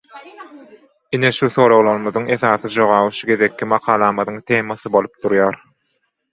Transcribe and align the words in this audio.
Ine 1.17 1.29
şu 1.39 1.49
soraglarymyzyň 1.57 2.25
esasy 2.37 2.73
jogaby 2.77 3.13
şu 3.21 3.31
gezekki 3.33 3.71
makalamyzyň 3.77 4.43
temasy 4.53 4.97
bolup 4.99 5.25
durýar. 5.29 5.65